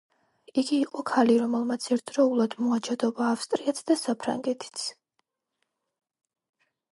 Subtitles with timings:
[0.59, 4.87] იგი იყო ქალი, რომელმაც ერთდროულად მოაჯადოვა ავსტრიაც და საფრანგეთიც.